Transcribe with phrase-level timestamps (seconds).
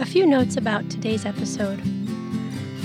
[0.00, 1.78] A few notes about today's episode.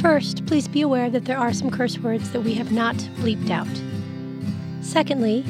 [0.02, 3.50] First, please be aware that there are some curse words that we have not bleeped
[3.50, 3.70] out.
[4.84, 5.46] Secondly,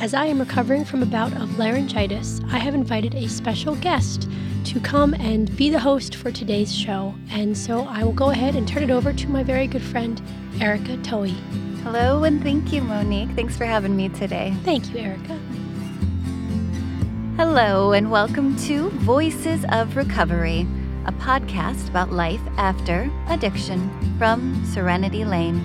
[0.00, 4.30] as I am recovering from a bout of laryngitis, I have invited a special guest
[4.64, 7.14] to come and be the host for today's show.
[7.28, 10.22] And so I will go ahead and turn it over to my very good friend,
[10.58, 11.36] Erica Toey.
[11.82, 13.36] Hello, and thank you, Monique.
[13.36, 14.54] Thanks for having me today.
[14.64, 15.38] Thank you, Erica.
[17.36, 20.66] Hello, and welcome to Voices of Recovery,
[21.06, 25.60] a podcast about life after addiction from Serenity Lane.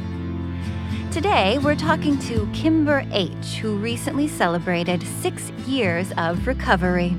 [1.12, 7.16] Today, we're talking to Kimber H., who recently celebrated six years of recovery.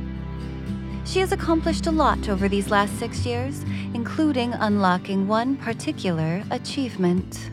[1.04, 7.50] She has accomplished a lot over these last six years, including unlocking one particular achievement.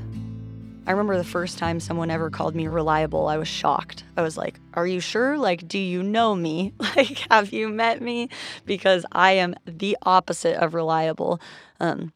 [0.86, 4.04] I remember the first time someone ever called me reliable, I was shocked.
[4.18, 5.38] I was like, Are you sure?
[5.38, 6.73] Like, do you know me?
[6.96, 8.30] Like, have you met me?
[8.66, 11.40] Because I am the opposite of reliable.
[11.80, 12.12] Um,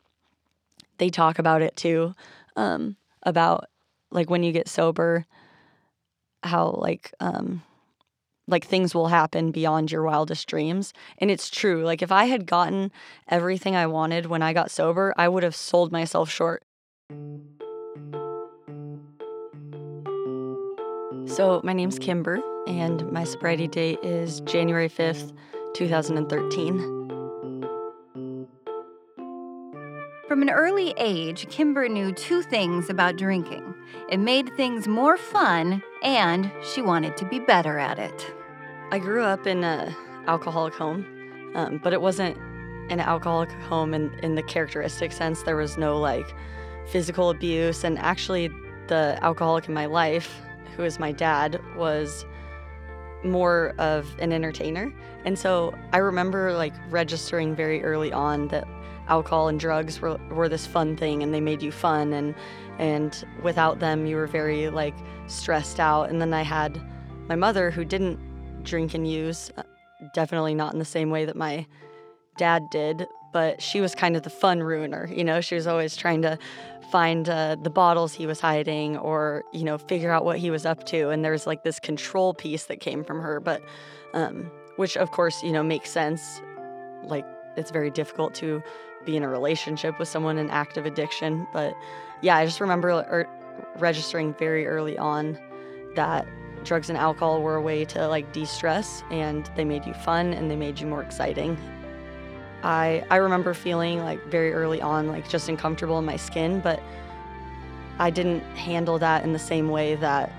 [0.98, 2.14] they talk about it too,
[2.56, 3.66] um, about
[4.12, 5.26] like when you get sober,
[6.44, 7.64] how like, um,
[8.48, 10.94] like things will happen beyond your wildest dreams.
[11.18, 11.84] And it's true.
[11.84, 12.92] Like, if I had gotten
[13.30, 16.64] everything I wanted when I got sober, I would have sold myself short.
[21.28, 25.36] So, my name's Kimber, and my sobriety date is January 5th,
[25.73, 26.78] 2013.
[30.30, 33.75] From an early age, Kimber knew two things about drinking
[34.09, 38.34] it made things more fun, and she wanted to be better at it.
[38.91, 39.94] I grew up in an
[40.28, 41.06] alcoholic home,
[41.56, 42.38] um, but it wasn't
[42.89, 45.44] an alcoholic home in, in the characteristic sense.
[45.44, 46.34] There was no like
[46.88, 48.50] physical abuse, and actually,
[48.88, 50.41] the alcoholic in my life,
[50.76, 52.26] who is my dad, was
[53.23, 54.94] more of an entertainer.
[55.26, 58.68] And so I remember like registering very early on that
[59.08, 62.14] alcohol and drugs were, were this fun thing and they made you fun.
[62.14, 62.36] And
[62.80, 64.96] and without them you were very like
[65.28, 66.09] stressed out.
[66.09, 66.80] And then I had
[67.28, 68.20] my mother who didn't
[68.64, 69.64] drink and use uh,
[70.14, 71.66] definitely not in the same way that my
[72.38, 75.41] dad did but she was kind of the fun ruiner you know?
[75.41, 76.38] She was always trying to
[76.92, 80.66] find uh, the bottles he was hiding or you know figure out what he was
[80.66, 83.62] up to and there's like this control piece that came from her but
[84.14, 86.42] um, which of course you know makes sense.
[87.03, 87.26] Like
[87.58, 88.62] it's very difficult to
[89.06, 91.74] be in a relationship with someone in active addiction but
[92.22, 93.28] yeah i just remember er,
[93.78, 95.38] registering very early on
[95.96, 96.28] that
[96.64, 100.52] drugs and alcohol were a way to like de-stress and they made you fun and
[100.52, 101.58] they made you more exciting
[102.63, 106.81] I I remember feeling like very early on like just uncomfortable in my skin, but
[108.00, 110.31] I didn't handle that in the same way that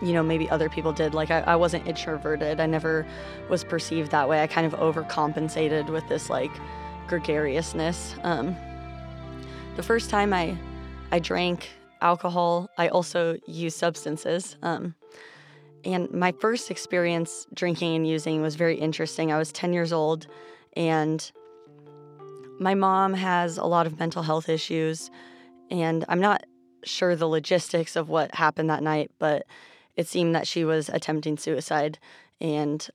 [0.00, 1.14] you know maybe other people did.
[1.14, 2.60] Like I, I wasn't introverted.
[2.60, 3.06] I never
[3.48, 4.42] was perceived that way.
[4.42, 6.52] I kind of overcompensated with this like
[7.08, 8.14] gregariousness.
[8.22, 8.56] Um,
[9.76, 10.56] the first time I
[11.10, 11.68] I drank
[12.00, 14.56] alcohol, I also used substances.
[14.62, 14.94] Um,
[15.84, 19.32] and my first experience drinking and using was very interesting.
[19.32, 20.26] I was 10 years old
[20.74, 21.30] and
[22.58, 25.10] my mom has a lot of mental health issues,
[25.70, 26.44] and I'm not
[26.84, 29.46] sure the logistics of what happened that night, but
[29.96, 31.98] it seemed that she was attempting suicide.
[32.40, 32.86] And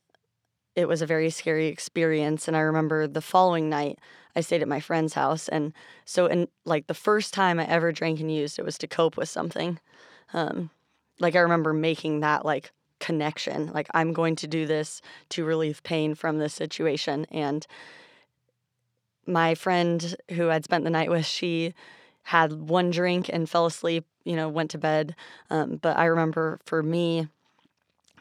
[0.75, 2.47] it was a very scary experience.
[2.47, 3.99] And I remember the following night,
[4.35, 5.47] I stayed at my friend's house.
[5.47, 5.73] And
[6.05, 9.17] so, in like the first time I ever drank and used, it was to cope
[9.17, 9.79] with something.
[10.33, 10.69] Um,
[11.19, 13.71] like I remember making that like connection.
[13.73, 17.25] Like, I'm going to do this to relieve pain from this situation.
[17.31, 17.65] And
[19.25, 21.73] my friend who I'd spent the night with, she
[22.23, 25.15] had one drink and fell asleep, you know, went to bed.
[25.49, 27.27] Um, but I remember for me,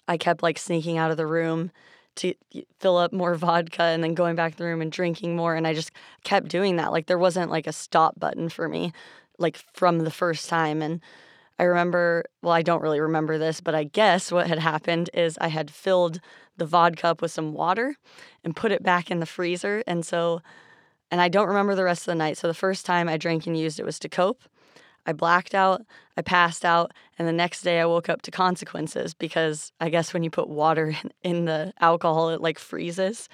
[0.09, 1.71] I kept like sneaking out of the room
[2.17, 2.35] to
[2.79, 5.55] fill up more vodka and then going back to the room and drinking more.
[5.55, 5.91] And I just
[6.25, 6.93] kept doing that.
[6.93, 8.93] Like, there wasn't like a stop button for me,
[9.39, 10.83] like from the first time.
[10.83, 11.01] And
[11.59, 15.39] I remember, well, I don't really remember this, but I guess what had happened is
[15.41, 16.21] I had filled
[16.57, 17.97] the vodka up with some water
[18.45, 19.83] and put it back in the freezer.
[19.87, 20.43] And so,
[21.11, 22.37] and I don't remember the rest of the night.
[22.37, 24.43] So the first time I drank and used it was to cope.
[25.07, 25.83] I blacked out,
[26.17, 30.13] I passed out, and the next day I woke up to consequences because I guess
[30.13, 33.29] when you put water in, the alcohol, it like freezes.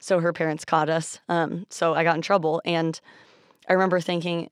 [0.00, 1.20] So her parents caught us.
[1.28, 2.60] Um, so I got in trouble.
[2.64, 3.00] And
[3.68, 4.50] I remember thinking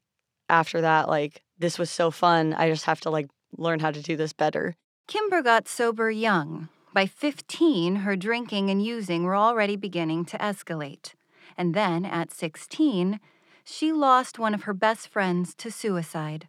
[0.48, 2.54] after that, like, this was so fun.
[2.54, 4.74] I just have to like learn how to do this better.
[5.06, 6.68] Kimber got sober young.
[6.92, 11.14] By 15, her drinking and using were already beginning to escalate.
[11.56, 13.20] And then, at 16,
[13.62, 16.48] she lost one of her best friends to suicide.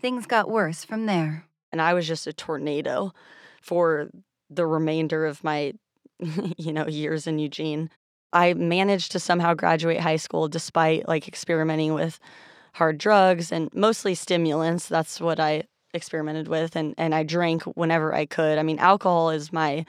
[0.00, 1.46] Things got worse from there.
[1.72, 3.12] And I was just a tornado
[3.60, 4.10] for
[4.48, 5.72] the remainder of my,
[6.20, 7.90] you know, years in Eugene.
[8.32, 12.20] I managed to somehow graduate high school despite like experimenting with
[12.72, 14.88] hard drugs and mostly stimulants.
[14.88, 18.58] That's what I experimented with and and I drank whenever I could.
[18.58, 19.84] I mean, alcohol is my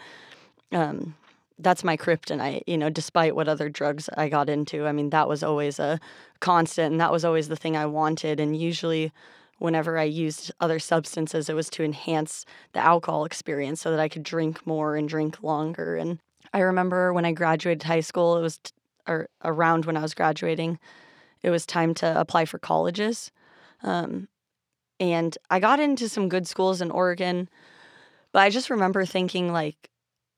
[0.72, 1.16] um
[1.60, 4.88] that's my kryptonite, you know, despite what other drugs I got into.
[4.88, 6.00] I mean, that was always a
[6.40, 9.12] constant and that was always the thing I wanted and usually
[9.60, 14.10] whenever I used other substances it was to enhance the alcohol experience so that I
[14.10, 16.20] could drink more and drink longer and
[16.54, 18.72] I remember when I graduated high school, it was t-
[19.08, 20.80] or around when I was graduating,
[21.44, 23.32] it was time to apply for colleges.
[23.84, 24.28] Um,
[25.00, 27.50] and I got into some good schools in Oregon,
[28.32, 29.90] but I just remember thinking, like,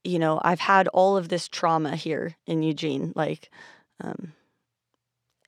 [0.03, 3.50] you know, I've had all of this trauma here in Eugene, like,
[4.01, 4.33] um,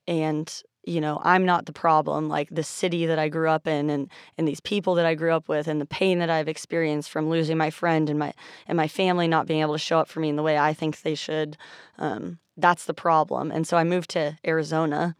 [0.07, 2.29] and you know, I'm not the problem.
[2.29, 5.33] Like the city that I grew up in and and these people that I grew
[5.33, 8.33] up with and the pain that I've experienced from losing my friend and my
[8.67, 10.73] and my family not being able to show up for me in the way I
[10.73, 11.57] think they should.
[11.97, 13.51] Um, that's the problem.
[13.51, 15.15] And so I moved to Arizona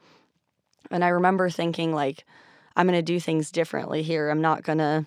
[0.92, 2.26] and I remember thinking like
[2.76, 4.30] I'm going to do things differently here.
[4.30, 5.06] I'm not going to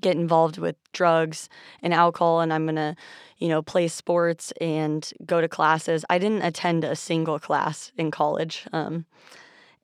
[0.00, 1.48] get involved with drugs
[1.82, 2.96] and alcohol and I'm going to,
[3.38, 6.04] you know, play sports and go to classes.
[6.10, 8.66] I didn't attend a single class in college.
[8.72, 9.06] Um,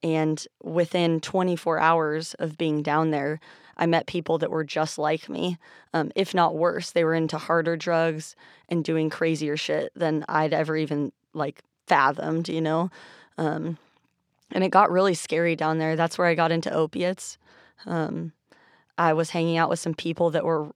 [0.03, 3.41] and within 24 hours of being down there,
[3.77, 5.59] I met people that were just like me,
[5.95, 6.91] um, if not worse.
[6.91, 8.37] They were into harder drugs
[8.69, 12.91] and doing crazier shit than I'd ever even like fathomed, you know?
[13.39, 13.79] Um,
[14.53, 15.97] and it got really scary down there.
[15.97, 17.39] That's where I got into opiates.
[17.87, 18.33] Um,
[18.99, 20.71] I was hanging out with some people that were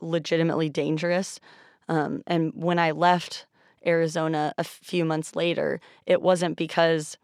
[0.00, 1.38] legitimately dangerous.
[1.88, 3.46] Um, and when I left
[3.86, 7.16] Arizona a few months later, it wasn't because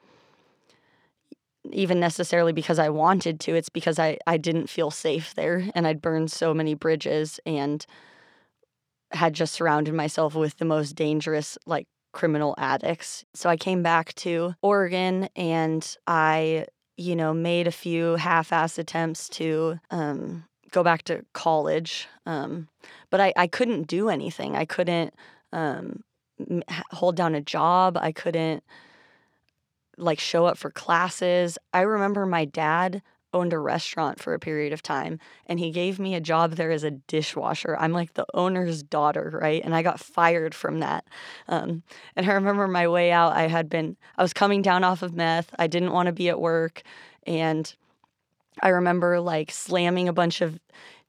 [1.73, 3.55] even necessarily because I wanted to.
[3.55, 7.85] It's because I, I didn't feel safe there and I'd burned so many bridges and
[9.12, 13.25] had just surrounded myself with the most dangerous, like, criminal addicts.
[13.35, 16.67] So I came back to Oregon and I,
[16.97, 22.09] you know, made a few half ass attempts to um, go back to college.
[22.25, 22.69] Um,
[23.11, 24.57] but I, I couldn't do anything.
[24.57, 25.13] I couldn't
[25.53, 26.05] um,
[26.91, 27.99] hold down a job.
[28.01, 28.65] I couldn't
[29.99, 31.59] like show up for classes.
[31.73, 33.03] I remember my dad
[33.35, 36.71] owned a restaurant for a period of time and he gave me a job there
[36.71, 37.77] as a dishwasher.
[37.79, 39.63] I'm like the owner's daughter, right?
[39.65, 41.05] And I got fired from that.
[41.49, 41.83] Um,
[42.17, 45.15] and I remember my way out, I had been, I was coming down off of
[45.15, 45.55] meth.
[45.59, 46.83] I didn't want to be at work.
[47.27, 47.75] And
[48.63, 50.59] I remember like slamming a bunch of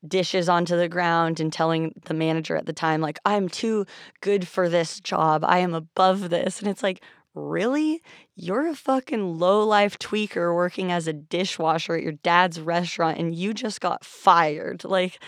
[0.07, 3.85] dishes onto the ground and telling the manager at the time, like, I'm too
[4.21, 5.43] good for this job.
[5.45, 6.59] I am above this.
[6.59, 7.01] And it's like,
[7.35, 8.01] really?
[8.35, 13.35] You're a fucking low life tweaker working as a dishwasher at your dad's restaurant and
[13.35, 14.83] you just got fired.
[14.83, 15.19] Like,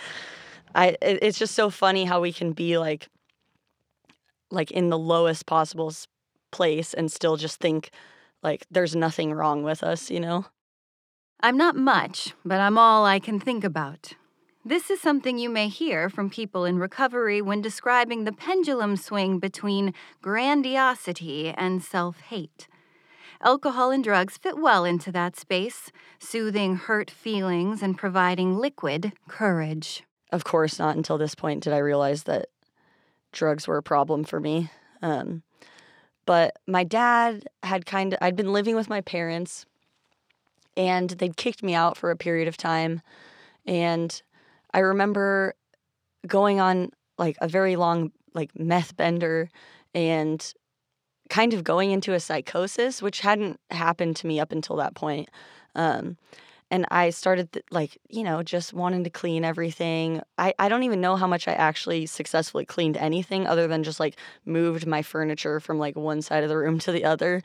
[0.74, 3.08] I, it's just so funny how we can be like,
[4.50, 5.94] like in the lowest possible
[6.52, 7.92] place and still just think
[8.42, 10.46] like there's nothing wrong with us, you know?
[11.42, 14.14] I'm not much, but I'm all I can think about.
[14.68, 19.40] This is something you may hear from people in recovery when describing the pendulum swing
[19.40, 22.68] between grandiosity and self hate.
[23.42, 30.04] Alcohol and drugs fit well into that space, soothing hurt feelings and providing liquid courage.
[30.34, 32.48] Of course, not until this point did I realize that
[33.32, 34.70] drugs were a problem for me.
[35.02, 35.44] Um,
[36.26, 39.66] but my dad had kind of, I'd been living with my parents
[40.76, 43.02] and they'd kicked me out for a period of time.
[43.66, 44.22] And
[44.74, 45.56] I remember
[46.26, 49.50] going on like a very long like meth bender
[49.94, 50.54] and
[51.30, 55.30] kind of going into a psychosis, which hadn't happened to me up until that point.
[55.76, 56.18] Um,
[56.70, 60.22] and I started th- like, you know, just wanting to clean everything.
[60.38, 64.00] I, I don't even know how much I actually successfully cleaned anything other than just
[64.00, 67.42] like moved my furniture from like one side of the room to the other.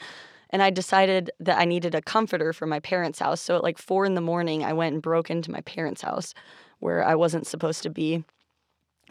[0.50, 3.40] And I decided that I needed a comforter for my parents' house.
[3.40, 6.34] So at like four in the morning, I went and broke into my parents' house
[6.82, 8.24] where I wasn't supposed to be.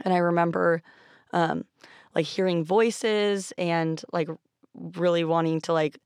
[0.03, 0.83] And I remember
[1.31, 1.63] um,
[2.13, 4.29] like hearing voices and like
[4.75, 5.97] really wanting to like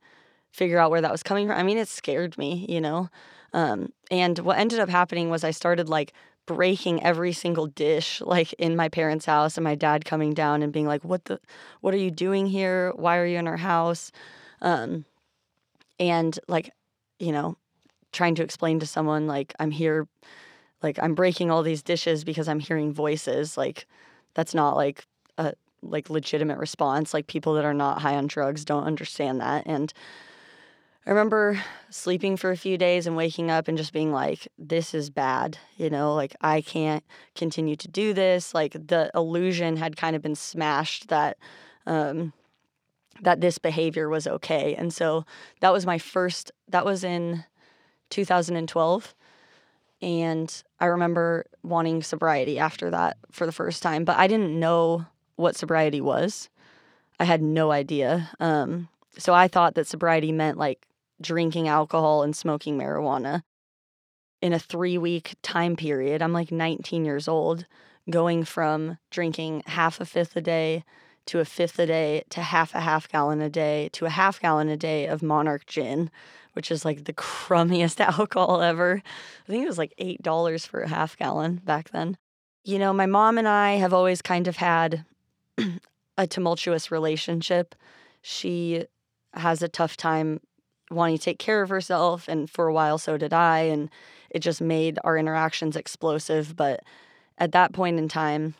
[0.52, 1.58] figure out where that was coming from.
[1.58, 3.10] I mean, it scared me, you know?
[3.52, 6.12] Um, and what ended up happening was I started like
[6.46, 10.72] breaking every single dish like in my parents' house and my dad coming down and
[10.72, 11.40] being like, "What the
[11.80, 12.92] what are you doing here?
[12.94, 14.12] Why are you in our house?"
[14.60, 15.04] Um,
[15.98, 16.70] and like,
[17.18, 17.56] you know,
[18.12, 20.06] trying to explain to someone like I'm here
[20.82, 23.56] like I'm breaking all these dishes because I'm hearing voices.
[23.56, 23.86] Like
[24.34, 25.06] that's not like
[25.38, 27.14] a like legitimate response.
[27.14, 29.64] Like people that are not high on drugs don't understand that.
[29.66, 29.92] And
[31.06, 34.92] I remember sleeping for a few days and waking up and just being like, this
[34.92, 35.56] is bad.
[35.76, 37.04] You know, like I can't
[37.34, 38.54] continue to do this.
[38.54, 41.38] Like the illusion had kind of been smashed that
[41.86, 42.32] um,
[43.22, 44.74] that this behavior was okay.
[44.74, 45.24] And so
[45.60, 47.44] that was my first, that was in
[48.10, 49.14] 2012.
[50.02, 55.06] And I remember wanting sobriety after that for the first time, but I didn't know
[55.36, 56.48] what sobriety was.
[57.18, 58.30] I had no idea.
[58.40, 58.88] Um,
[59.18, 60.86] so I thought that sobriety meant like
[61.20, 63.42] drinking alcohol and smoking marijuana
[64.42, 66.22] in a three week time period.
[66.22, 67.66] I'm like 19 years old,
[68.10, 70.84] going from drinking half a fifth a day
[71.26, 74.40] to a fifth a day to half a half gallon a day to a half
[74.40, 76.10] gallon a day of Monarch gin,
[76.56, 79.02] which is like the crummiest alcohol ever.
[79.46, 82.16] I think it was like $8 for a half gallon back then.
[82.64, 85.04] You know, my mom and I have always kind of had
[86.18, 87.74] a tumultuous relationship.
[88.22, 88.86] She
[89.34, 90.40] has a tough time
[90.90, 93.60] wanting to take care of herself, and for a while, so did I.
[93.60, 93.90] And
[94.30, 96.56] it just made our interactions explosive.
[96.56, 96.80] But
[97.36, 98.54] at that point in time,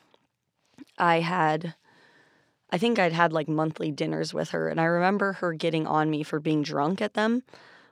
[0.99, 1.75] I had,
[2.71, 4.69] I think I'd had like monthly dinners with her.
[4.69, 7.43] And I remember her getting on me for being drunk at them.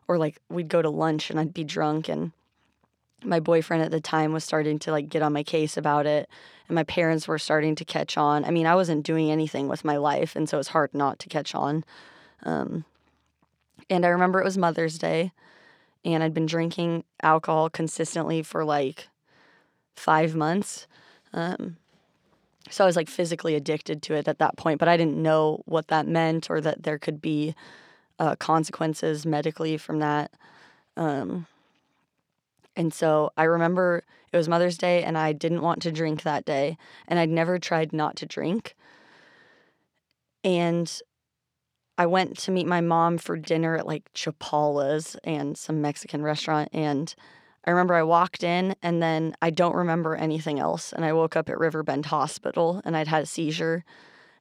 [0.06, 2.32] Or like we'd go to lunch and I'd be drunk and
[3.22, 6.28] my boyfriend at the time was starting to like get on my case about it
[6.68, 8.44] and my parents were starting to catch on.
[8.44, 11.28] I mean, I wasn't doing anything with my life and so it's hard not to
[11.28, 11.84] catch on.
[12.42, 12.84] Um,
[13.88, 15.32] and I remember it was Mother's Day
[16.04, 19.08] and I'd been drinking alcohol consistently for like
[19.96, 20.86] five months.
[21.32, 21.76] Um,
[22.70, 25.62] so I was like physically addicted to it at that point, but I didn't know
[25.66, 27.54] what that meant or that there could be
[28.18, 30.30] uh, consequences medically from that.
[30.96, 31.46] Um,
[32.76, 34.02] and so I remember
[34.32, 36.76] it was Mother's Day and I didn't want to drink that day.
[37.06, 38.74] And I'd never tried not to drink.
[40.42, 40.92] And
[41.96, 46.68] I went to meet my mom for dinner at like Chapala's and some Mexican restaurant.
[46.72, 47.14] And
[47.64, 50.92] I remember I walked in and then I don't remember anything else.
[50.92, 53.84] And I woke up at Riverbend Hospital and I'd had a seizure.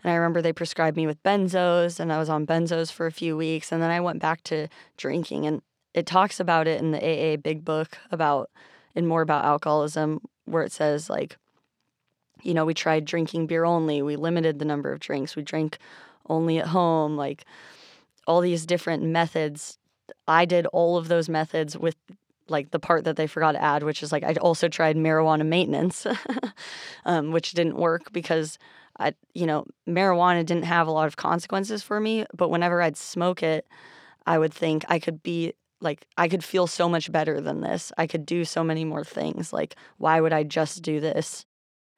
[0.03, 3.11] And I remember they prescribed me with benzos and I was on benzos for a
[3.11, 3.71] few weeks.
[3.71, 4.67] And then I went back to
[4.97, 5.45] drinking.
[5.45, 5.61] And
[5.93, 8.49] it talks about it in the AA Big Book about,
[8.95, 11.37] and more about alcoholism, where it says, like,
[12.41, 15.77] you know, we tried drinking beer only, we limited the number of drinks, we drank
[16.27, 17.45] only at home, like
[18.27, 19.77] all these different methods.
[20.27, 21.95] I did all of those methods with
[22.49, 25.45] like the part that they forgot to add, which is like I also tried marijuana
[25.45, 26.05] maintenance,
[27.05, 28.57] um, which didn't work because
[28.99, 32.25] I, you know, marijuana didn't have a lot of consequences for me.
[32.33, 33.67] But whenever I'd smoke it,
[34.25, 37.91] I would think I could be like, I could feel so much better than this.
[37.97, 39.51] I could do so many more things.
[39.51, 41.45] Like, why would I just do this?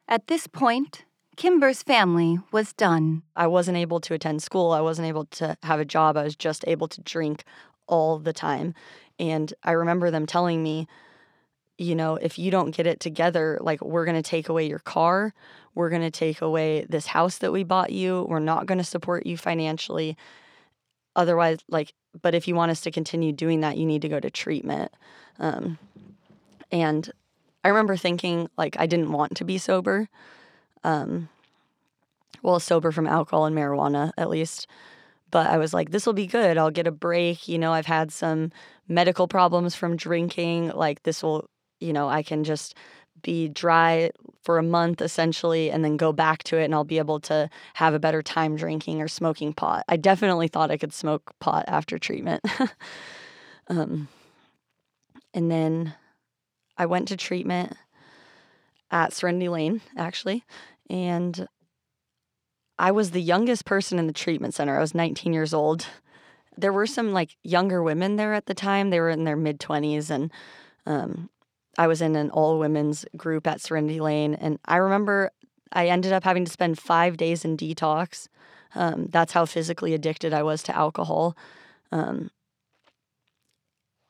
[0.07, 1.05] At this point,
[1.37, 3.23] Kimber's family was done.
[3.35, 4.71] I wasn't able to attend school.
[4.71, 6.17] I wasn't able to have a job.
[6.17, 7.43] I was just able to drink
[7.87, 8.73] all the time.
[9.19, 10.87] And I remember them telling me,
[11.77, 14.79] you know, if you don't get it together, like we're going to take away your
[14.79, 15.34] car,
[15.74, 18.84] we're going to take away this house that we bought you, we're not going to
[18.84, 20.17] support you financially.
[21.15, 24.20] Otherwise, like, but if you want us to continue doing that, you need to go
[24.20, 24.91] to treatment.
[25.39, 25.77] Um,
[26.72, 27.12] and
[27.63, 30.08] I remember thinking, like, I didn't want to be sober.
[30.84, 31.29] Um,
[32.41, 34.67] well, sober from alcohol and marijuana, at least.
[35.32, 36.58] But I was like, this will be good.
[36.58, 37.48] I'll get a break.
[37.48, 38.51] You know, I've had some
[38.88, 40.70] medical problems from drinking.
[40.70, 42.75] Like, this will, you know, I can just
[43.22, 44.12] be dry
[44.44, 47.50] for a month essentially and then go back to it and I'll be able to
[47.74, 49.84] have a better time drinking or smoking pot.
[49.88, 52.44] I definitely thought I could smoke pot after treatment.
[53.67, 54.08] um,
[55.34, 55.96] and then
[56.77, 57.74] I went to treatment
[58.91, 60.44] at Serenity Lane, actually.
[60.89, 61.48] And
[62.77, 64.77] I was the youngest person in the treatment center.
[64.77, 65.88] I was 19 years old.
[66.58, 68.89] There were some like younger women there at the time.
[68.89, 70.10] They were in their mid 20s.
[70.10, 70.32] And
[70.86, 71.29] um,
[71.77, 74.36] I was in an all women's group at Serenity Lane.
[74.36, 75.32] And I remember
[75.72, 78.27] I ended up having to spend five days in detox.
[78.75, 81.38] Um, that's how physically addicted I was to alcohol.
[81.91, 82.32] Um,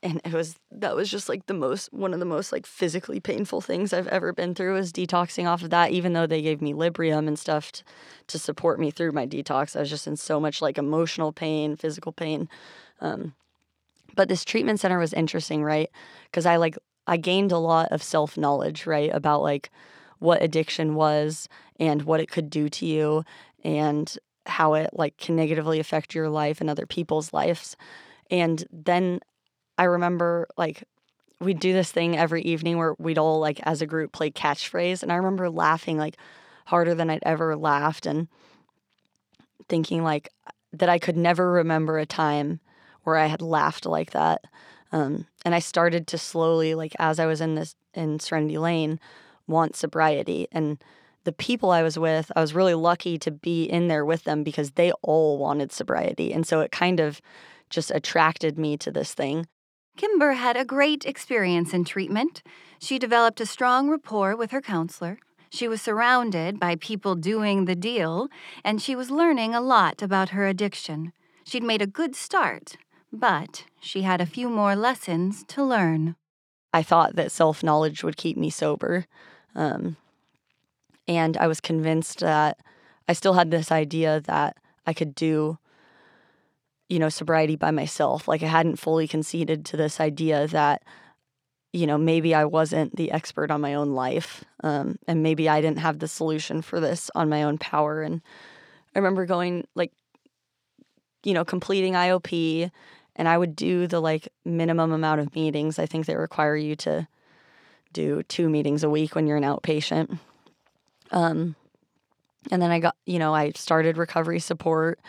[0.06, 3.20] and it was that was just like the most one of the most like physically
[3.20, 5.92] painful things I've ever been through is detoxing off of that.
[5.92, 7.84] Even though they gave me Librium and stuff to,
[8.28, 11.76] to support me through my detox, I was just in so much like emotional pain,
[11.76, 12.48] physical pain.
[13.02, 13.34] Um,
[14.16, 15.90] but this treatment center was interesting, right?
[16.26, 19.70] Because I like I gained a lot of self knowledge, right, about like
[20.20, 21.48] what addiction was
[21.80, 23.24] and what it could do to you
[23.64, 27.76] and how it like can negatively affect your life and other people's lives.
[28.32, 29.20] And then
[29.78, 30.84] I remember like
[31.40, 35.04] we'd do this thing every evening where we'd all like as a group play catchphrase
[35.04, 36.18] and I remember laughing like
[36.66, 38.28] harder than I'd ever laughed and
[39.68, 40.30] thinking like
[40.74, 42.60] that I could never remember a time
[43.04, 44.44] where I had laughed like that.
[44.92, 49.00] Um, and I started to slowly like as I was in this in Serenity Lane
[49.48, 50.78] want sobriety and
[51.26, 54.44] the people I was with, I was really lucky to be in there with them
[54.44, 56.32] because they all wanted sobriety.
[56.32, 57.20] And so it kind of
[57.70, 59.48] just attracted me to this thing.
[59.98, 62.44] Kimber had a great experience in treatment.
[62.80, 65.18] She developed a strong rapport with her counselor.
[65.50, 68.28] She was surrounded by people doing the deal,
[68.64, 71.14] and she was learning a lot about her addiction.
[71.46, 72.78] She'd made a good start,
[73.12, 76.16] but she had a few more lessons to learn.
[76.74, 79.06] I thought that self knowledge would keep me sober.
[79.54, 79.98] Um,
[81.08, 82.60] and I was convinced that
[83.08, 85.60] I still had this idea that I could do,
[86.90, 88.28] you know, sobriety by myself.
[88.28, 90.82] Like I hadn't fully conceded to this idea that,
[91.72, 94.44] you know, maybe I wasn't the expert on my own life.
[94.64, 98.02] Um, and maybe I didn't have the solution for this on my own power.
[98.02, 98.22] And
[98.96, 99.92] I remember going, like,
[101.24, 102.72] you know, completing IOP
[103.16, 105.80] and I would do the like minimum amount of meetings.
[105.80, 107.08] I think they require you to
[107.94, 110.20] do two meetings a week when you're an outpatient.
[111.12, 111.56] Um,
[112.52, 115.00] and then I got, you know, I started recovery support,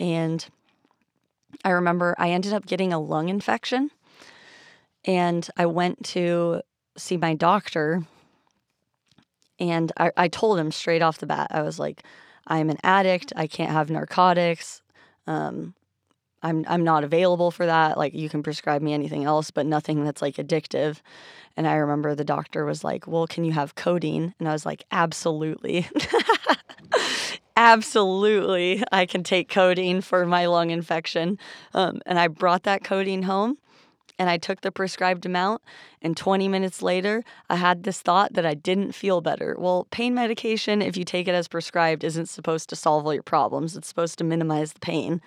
[0.00, 0.44] and
[1.64, 3.90] I remember I ended up getting a lung infection,
[5.04, 6.62] and I went to
[6.96, 8.02] see my doctor,
[9.58, 12.02] and I, I told him straight off the bat, I was like,
[12.46, 13.32] I'm an addict.
[13.36, 14.82] I can't have narcotics.
[15.26, 15.74] Um,
[16.44, 17.98] I'm I'm not available for that.
[17.98, 20.98] Like you can prescribe me anything else, but nothing that's like addictive.
[21.56, 24.66] And I remember the doctor was like, "Well, can you have codeine?" And I was
[24.66, 25.88] like, "Absolutely."
[27.56, 31.38] Absolutely, I can take codeine for my lung infection.
[31.72, 33.58] Um, and I brought that codeine home
[34.18, 35.62] and I took the prescribed amount.
[36.02, 39.56] And 20 minutes later, I had this thought that I didn't feel better.
[39.58, 43.22] Well, pain medication, if you take it as prescribed, isn't supposed to solve all your
[43.22, 45.20] problems, it's supposed to minimize the pain.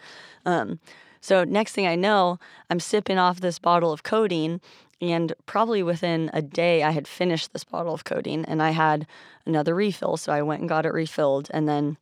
[0.45, 0.79] Um,
[1.27, 4.62] so, next thing I know, I'm sipping off this bottle of codeine.
[5.01, 9.05] And probably within a day, I had finished this bottle of codeine and I had
[9.46, 10.15] another refill.
[10.15, 11.50] So I went and got it refilled.
[11.51, 11.98] And then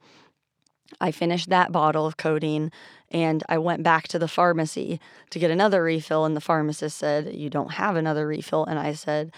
[1.01, 2.71] I finished that bottle of codeine
[3.09, 4.99] and I went back to the pharmacy
[5.31, 6.25] to get another refill.
[6.25, 8.63] And the pharmacist said, You don't have another refill.
[8.65, 9.33] And I said,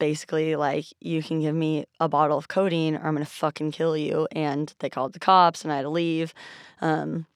[0.00, 3.96] basically like you can give me a bottle of codeine or i'm gonna fucking kill
[3.96, 6.34] you and they called the cops and i had to leave
[6.82, 7.26] um,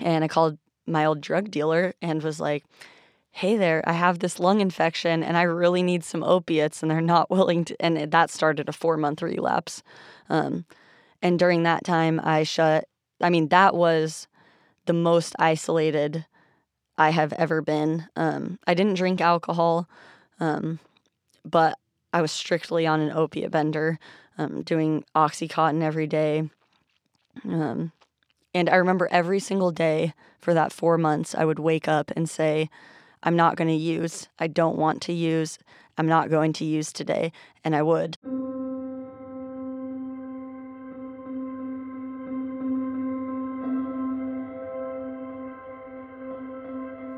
[0.00, 2.64] and I called my old drug dealer and was like,
[3.32, 6.82] hey there, I have this lung infection and I really need some opiates.
[6.82, 7.76] And they're not willing to.
[7.80, 9.82] And that started a four month relapse.
[10.28, 10.64] Um,
[11.22, 12.86] and during that time, I shut,
[13.20, 14.26] I mean, that was
[14.86, 16.26] the most isolated
[16.96, 18.08] I have ever been.
[18.16, 19.88] Um, I didn't drink alcohol,
[20.38, 20.78] um,
[21.44, 21.78] but
[22.12, 23.98] I was strictly on an opiate bender,
[24.36, 26.50] um, doing Oxycontin every day.
[28.54, 32.28] And I remember every single day for that four months, I would wake up and
[32.28, 32.68] say,
[33.22, 34.28] I'm not going to use.
[34.38, 35.58] I don't want to use.
[35.98, 37.32] I'm not going to use today.
[37.62, 38.16] And I would.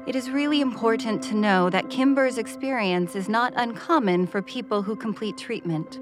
[0.05, 4.97] It is really important to know that Kimber's experience is not uncommon for people who
[4.97, 6.01] complete treatment.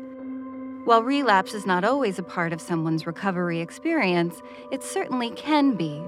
[0.84, 4.40] While relapse is not always a part of someone's recovery experience,
[4.70, 6.02] it certainly can be.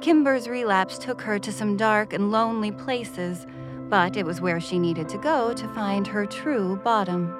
[0.00, 3.46] Kimber's relapse took her to some dark and lonely places,
[3.90, 7.36] but it was where she needed to go to find her true bottom.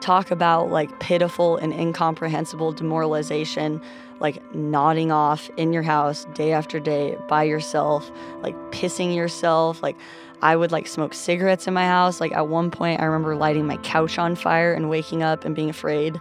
[0.00, 3.80] Talk about like pitiful and incomprehensible demoralization,
[4.18, 9.96] like nodding off in your house day after day by yourself, like pissing yourself, like
[10.42, 12.20] I would like smoke cigarettes in my house.
[12.20, 15.54] Like at one point, I remember lighting my couch on fire and waking up and
[15.54, 16.20] being afraid,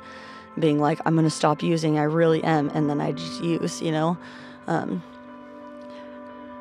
[0.58, 1.98] being like, I'm gonna stop using.
[1.98, 2.70] I really am.
[2.70, 4.18] And then I just use, you know?
[4.68, 5.02] Um,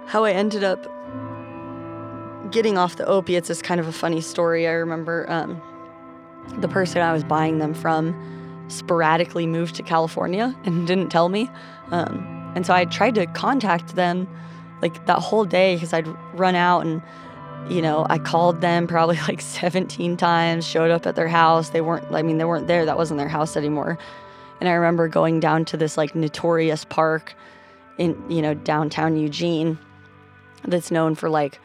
[0.06, 0.84] how I ended up
[2.50, 4.66] getting off the opiates is kind of a funny story.
[4.66, 5.60] I remember um,
[6.60, 8.14] the person I was buying them from
[8.68, 11.50] sporadically moved to California and didn't tell me.
[11.90, 14.28] Um, and so I tried to contact them
[14.80, 17.02] like that whole day because I'd run out and
[17.68, 21.70] you know, I called them probably like 17 times, showed up at their house.
[21.70, 22.84] They weren't, I mean, they weren't there.
[22.84, 23.98] That wasn't their house anymore.
[24.60, 27.34] And I remember going down to this like notorious park
[27.96, 29.78] in, you know, downtown Eugene
[30.64, 31.60] that's known for like,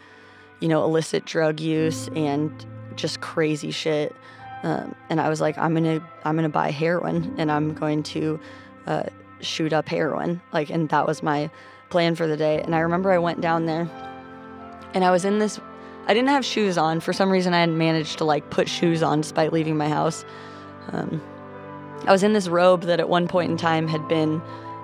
[0.60, 4.16] you know, illicit drug use and just crazy shit.
[4.62, 8.40] Um, and I was like, I'm gonna, I'm gonna buy heroin and I'm going to
[8.86, 9.04] uh,
[9.42, 10.42] shoot up heroin.
[10.52, 11.50] Like, and that was my
[11.90, 12.62] plan for the day.
[12.62, 13.90] And I remember I went down there
[14.94, 15.60] and I was in this
[16.08, 17.00] I didn't have shoes on.
[17.00, 20.26] For some reason, I hadn't managed to like put shoes on despite leaving my house.
[20.92, 21.22] Um,
[22.06, 24.42] I was in this robe that at one point in time had been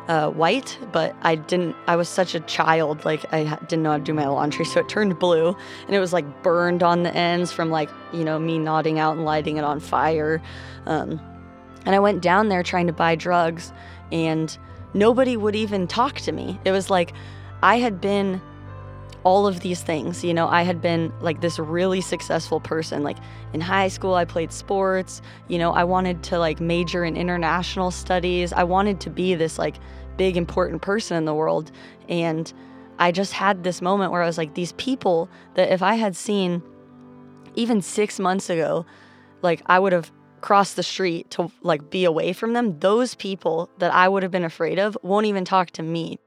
[0.08, 1.76] uh, white, but I didn't.
[1.88, 4.80] I was such a child, like I didn't know how to do my laundry, so
[4.80, 5.56] it turned blue,
[5.86, 9.18] and it was like burned on the ends from like you know me nodding out
[9.18, 10.42] and lighting it on fire.
[10.86, 11.20] Um,
[11.86, 13.72] And I went down there trying to buy drugs,
[14.12, 14.58] and
[14.94, 16.60] nobody would even talk to me.
[16.66, 17.14] It was like
[17.62, 18.42] I had been
[19.24, 20.24] all of these things.
[20.24, 23.04] You know, I had been like this really successful person.
[23.04, 23.18] Like
[23.54, 25.22] in high school, I played sports.
[25.48, 28.54] You know, I wanted to like major in international studies.
[28.54, 29.76] I wanted to be this like
[30.18, 31.72] big, important person in the world.
[32.08, 32.52] And
[32.98, 36.16] I just had this moment where I was like, these people that if I had
[36.16, 36.62] seen
[37.56, 38.86] even six months ago,
[39.42, 43.70] like I would have crossed the street to like be away from them, those people
[43.80, 46.20] that I would have been afraid of won't even talk to me.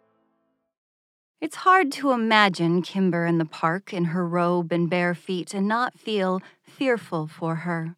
[1.43, 5.67] It's hard to imagine Kimber in the park in her robe and bare feet and
[5.67, 7.97] not feel fearful for her.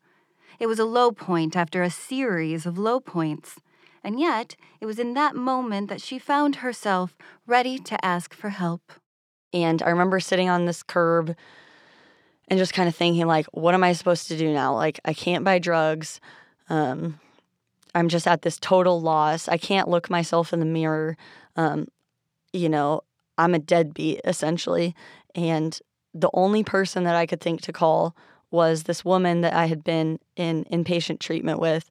[0.59, 3.57] It was a low point after a series of low points,
[4.03, 8.49] and yet it was in that moment that she found herself ready to ask for
[8.49, 8.93] help.
[9.53, 11.37] And I remember sitting on this curb
[12.49, 14.75] and just kind of thinking, like, what am I supposed to do now?
[14.75, 16.19] Like, I can't buy drugs.
[16.71, 17.21] Um,
[17.95, 19.49] I'm just at this total loss.
[19.49, 21.19] I can't look myself in the mirror.
[21.57, 21.89] Um,
[22.55, 23.03] you know,
[23.39, 24.95] I'm a deadbeat essentially.
[25.35, 25.79] And
[26.13, 28.15] the only person that I could think to call
[28.51, 31.91] was this woman that I had been in inpatient treatment with,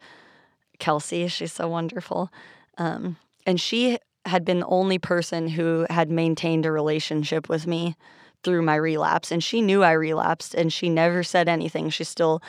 [0.80, 1.28] Kelsey.
[1.28, 2.32] She's so wonderful.
[2.78, 7.96] Um, and she had been the only person who had maintained a relationship with me
[8.44, 9.32] through my relapse.
[9.32, 11.90] And she knew I relapsed and she never said anything.
[11.90, 12.42] She still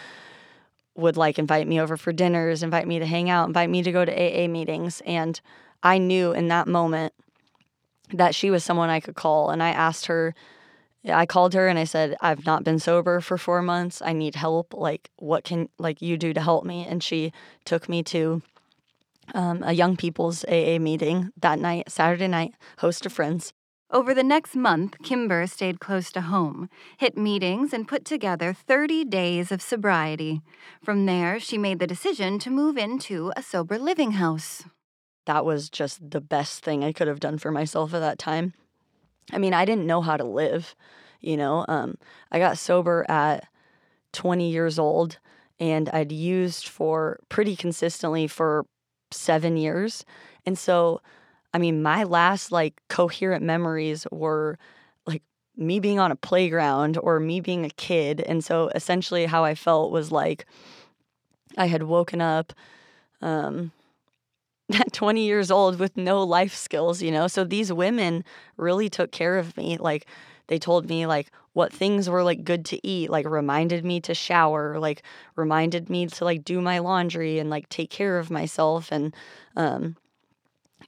[0.96, 3.92] would like invite me over for dinners, invite me to hang out, invite me to
[3.92, 5.02] go to AA meetings.
[5.04, 5.40] And
[5.82, 7.12] I knew in that moment
[8.16, 9.50] that she was someone I could call.
[9.50, 10.34] And I asked her,
[11.06, 14.00] I called her and I said, I've not been sober for four months.
[14.00, 14.72] I need help.
[14.72, 16.86] Like, what can like you do to help me?
[16.88, 17.32] And she
[17.64, 18.42] took me to
[19.34, 23.52] um, a young people's AA meeting that night, Saturday night, host of friends.
[23.90, 29.04] Over the next month, Kimber stayed close to home, hit meetings, and put together 30
[29.04, 30.40] days of sobriety.
[30.82, 34.64] From there, she made the decision to move into a sober living house
[35.26, 38.54] that was just the best thing I could have done for myself at that time.
[39.32, 40.74] I mean, I didn't know how to live,
[41.20, 41.64] you know.
[41.68, 41.96] Um,
[42.30, 43.46] I got sober at
[44.12, 45.18] 20 years old
[45.58, 48.66] and I'd used for pretty consistently for
[49.10, 50.04] seven years.
[50.44, 51.00] And so,
[51.52, 54.58] I mean, my last like coherent memories were
[55.06, 55.22] like
[55.56, 58.20] me being on a playground or me being a kid.
[58.20, 60.46] And so, essentially, how I felt was like
[61.56, 62.52] I had woken up.
[63.22, 63.72] Um,
[64.72, 67.26] at 20 years old with no life skills, you know?
[67.26, 68.24] So these women
[68.56, 69.76] really took care of me.
[69.78, 70.06] Like,
[70.46, 74.14] they told me, like, what things were like good to eat, like, reminded me to
[74.14, 75.02] shower, like,
[75.36, 78.90] reminded me to like do my laundry and like take care of myself.
[78.90, 79.14] And,
[79.56, 79.96] um,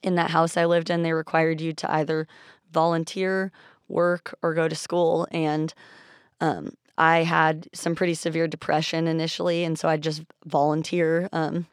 [0.03, 2.27] in that house I lived in, they required you to either
[2.71, 3.51] volunteer,
[3.87, 5.27] work, or go to school.
[5.31, 5.73] And,
[6.41, 11.29] um, I had some pretty severe depression initially, and so I just volunteer.
[11.31, 11.67] Um,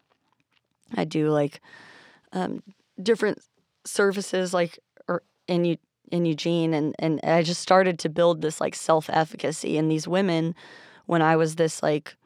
[0.94, 1.60] I do like
[2.34, 2.62] um,
[3.02, 3.38] different
[3.86, 5.78] services like or in
[6.12, 10.54] in Eugene and and I just started to build this like self-efficacy and these women
[11.06, 12.16] when I was this like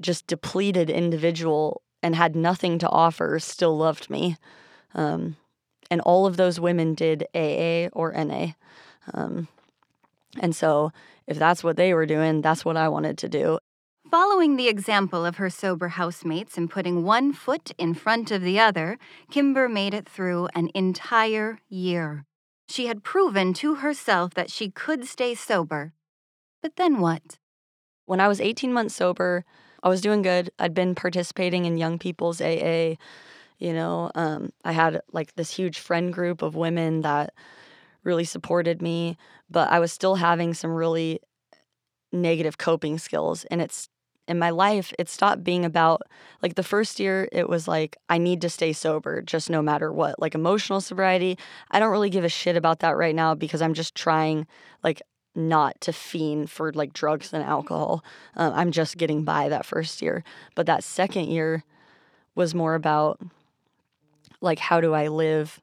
[0.00, 4.36] just depleted individual and had nothing to offer still loved me.
[4.94, 5.36] Um,
[5.90, 8.48] and all of those women did AA or NA.
[9.14, 9.48] Um,
[10.40, 10.92] and so
[11.26, 13.58] if that's what they were doing, that's what I wanted to do.
[14.12, 18.60] Following the example of her sober housemates and putting one foot in front of the
[18.60, 18.98] other,
[19.30, 22.26] Kimber made it through an entire year.
[22.68, 25.94] She had proven to herself that she could stay sober.
[26.60, 27.38] But then what?
[28.04, 29.46] When I was 18 months sober,
[29.82, 30.50] I was doing good.
[30.58, 32.96] I'd been participating in young people's AA.
[33.58, 37.32] You know, um, I had like this huge friend group of women that
[38.04, 39.16] really supported me,
[39.48, 41.20] but I was still having some really
[42.12, 43.46] negative coping skills.
[43.50, 43.88] And it's
[44.28, 46.02] in my life, it stopped being about
[46.42, 49.92] like the first year, it was like, I need to stay sober just no matter
[49.92, 50.20] what.
[50.20, 51.38] Like emotional sobriety,
[51.70, 54.46] I don't really give a shit about that right now because I'm just trying
[54.82, 55.02] like
[55.34, 58.04] not to fiend for like drugs and alcohol.
[58.36, 60.24] Um, I'm just getting by that first year.
[60.54, 61.64] But that second year
[62.34, 63.20] was more about
[64.40, 65.60] like, how do I live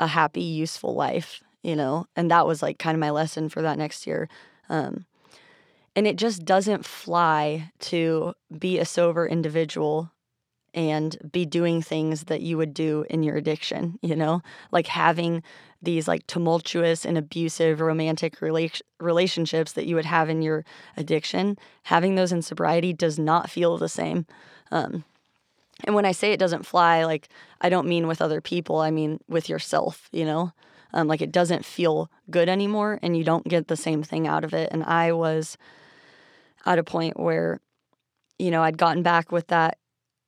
[0.00, 2.06] a happy, useful life, you know?
[2.16, 4.28] And that was like kind of my lesson for that next year.
[4.68, 5.04] Um,
[5.96, 10.12] and it just doesn't fly to be a sober individual
[10.72, 14.40] and be doing things that you would do in your addiction, you know?
[14.70, 15.42] Like having
[15.82, 20.64] these like tumultuous and abusive romantic rela- relationships that you would have in your
[20.96, 24.26] addiction, having those in sobriety does not feel the same.
[24.70, 25.04] Um,
[25.84, 27.28] and when I say it doesn't fly, like
[27.60, 30.52] I don't mean with other people, I mean with yourself, you know?
[30.92, 34.44] Um, like it doesn't feel good anymore and you don't get the same thing out
[34.44, 34.68] of it.
[34.72, 35.56] And I was
[36.66, 37.60] at a point where,
[38.38, 39.78] you know, I'd gotten back with that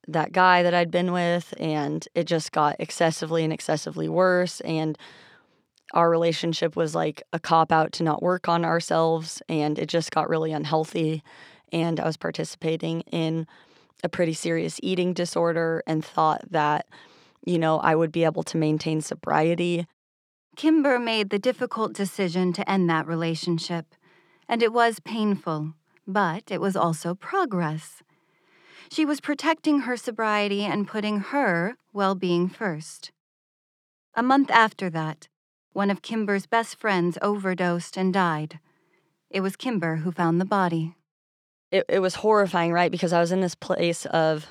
[0.07, 4.59] that guy that I'd been with, and it just got excessively and excessively worse.
[4.61, 4.97] And
[5.93, 10.11] our relationship was like a cop out to not work on ourselves, and it just
[10.11, 11.23] got really unhealthy.
[11.71, 13.47] And I was participating in
[14.03, 16.87] a pretty serious eating disorder and thought that,
[17.45, 19.87] you know, I would be able to maintain sobriety.
[20.55, 23.95] Kimber made the difficult decision to end that relationship,
[24.47, 25.73] and it was painful,
[26.07, 28.03] but it was also progress.
[28.91, 33.11] She was protecting her sobriety and putting her well being first.
[34.15, 35.27] A month after that,
[35.71, 38.59] one of Kimber's best friends overdosed and died.
[39.31, 40.95] It was Kimber who found the body.
[41.71, 42.91] It, it was horrifying, right?
[42.91, 44.47] Because I was in this place of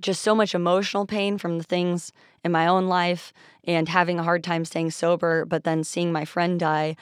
[0.00, 2.12] just so much emotional pain from the things
[2.44, 3.32] in my own life
[3.64, 6.96] and having a hard time staying sober, but then seeing my friend die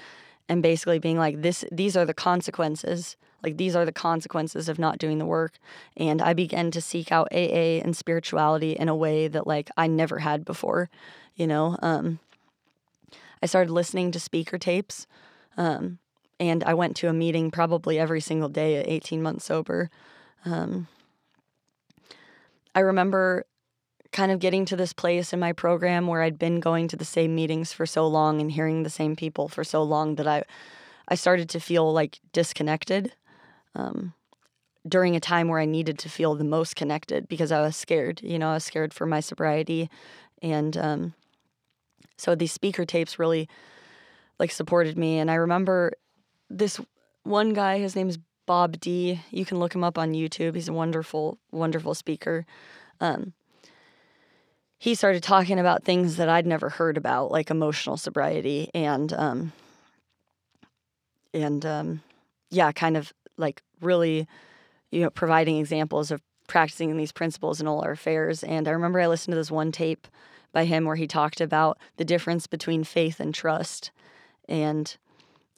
[0.49, 4.79] and basically being like, this, these are the consequences like these are the consequences of
[4.79, 5.59] not doing the work.
[5.99, 9.87] And I began to seek out AA and spirituality in a way that like I
[9.87, 10.89] never had before,
[11.37, 11.77] you know.
[11.83, 12.21] Um,
[13.43, 15.07] I started listening to speaker tapes.
[15.59, 15.99] Um,
[16.41, 19.91] and I went to a meeting probably every single day at 18 months sober.
[20.45, 20.89] Um,
[22.75, 23.47] I remember
[24.13, 27.05] kind of getting to this place in my program where I'd been going to the
[27.05, 30.45] same meetings for so long and hearing the same people for so long that I
[31.07, 33.13] I started to feel like disconnected
[33.75, 34.15] um,
[34.89, 38.23] during a time where I needed to feel the most connected because I was scared.
[38.23, 39.91] You know, I was scared for my sobriety,
[40.41, 41.15] and um,
[42.17, 43.49] so these speaker tapes really
[44.39, 45.19] like supported me.
[45.19, 45.93] And I remember
[46.49, 46.81] this
[47.25, 47.79] one guy.
[47.79, 49.21] His name is Bob D.
[49.31, 50.55] You can look him up on YouTube.
[50.55, 52.47] He's a wonderful, wonderful speaker.
[53.01, 53.33] Um,
[54.79, 59.53] he started talking about things that I'd never heard about, like emotional sobriety and um,
[61.33, 62.03] and um,
[62.51, 64.27] yeah, kind of like really,
[64.91, 68.45] you know, providing examples of practicing these principles in all our affairs.
[68.45, 70.07] And I remember I listened to this one tape
[70.53, 73.91] by him where he talked about the difference between faith and trust.
[74.49, 74.97] And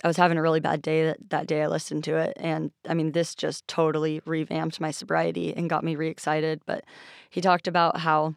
[0.05, 2.37] I was having a really bad day that, that day I listened to it.
[2.37, 6.61] And I mean, this just totally revamped my sobriety and got me re excited.
[6.67, 6.85] But
[7.31, 8.35] he talked about how,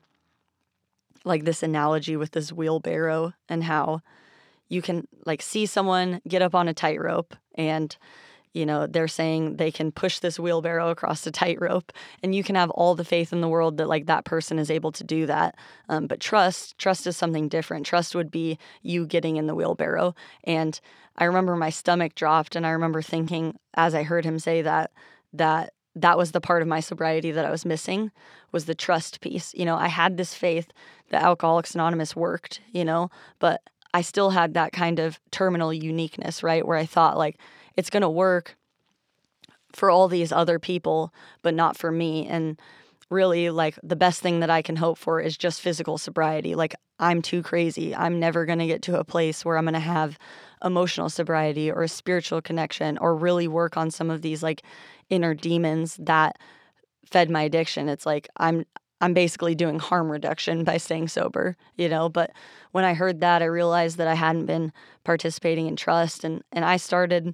[1.26, 4.02] like, this analogy with this wheelbarrow and how
[4.69, 7.95] you can, like, see someone get up on a tightrope and
[8.53, 11.91] you know they're saying they can push this wheelbarrow across a tightrope
[12.23, 14.71] and you can have all the faith in the world that like that person is
[14.71, 15.55] able to do that.
[15.88, 17.85] Um, but trust trust is something different.
[17.85, 20.15] Trust would be you getting in the wheelbarrow.
[20.43, 20.79] And
[21.17, 24.91] i remember my stomach dropped and i remember thinking as i heard him say that
[25.33, 28.12] that that was the part of my sobriety that i was missing
[28.51, 29.53] was the trust piece.
[29.53, 30.71] You know i had this faith
[31.09, 33.09] that alcoholics anonymous worked you know
[33.39, 33.62] but
[33.93, 37.38] i still had that kind of terminal uniqueness right where i thought like
[37.80, 38.58] it's going to work
[39.72, 42.28] for all these other people, but not for me.
[42.28, 42.60] And
[43.10, 46.56] really, like, the best thing that I can hope for is just physical sobriety.
[46.56, 47.96] Like, I'm too crazy.
[47.96, 50.20] I'm never going to get to a place where I'm going to have
[50.62, 54.62] emotional sobriety or a spiritual connection or really work on some of these, like,
[55.10, 56.38] inner demons that
[57.06, 57.88] fed my addiction.
[57.88, 58.65] It's like, I'm.
[59.02, 62.10] I'm basically doing harm reduction by staying sober, you know.
[62.10, 62.32] But
[62.74, 64.74] when I heard that, I realized that I hadn't been
[65.06, 67.34] participating in trust, and and I started